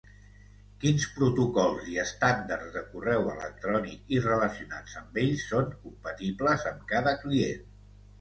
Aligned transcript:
Quins 0.83 1.03
protocols 1.17 1.89
i 1.95 1.99
estàndards 2.03 2.71
de 2.77 2.81
correu 2.93 3.27
electrònic 3.33 4.09
i 4.15 4.21
relacionats 4.23 4.95
amb 5.03 5.21
ells 5.25 5.45
són 5.51 5.69
compatibles 5.83 6.67
amb 6.71 6.81
cada 6.95 7.15
client. 7.27 7.69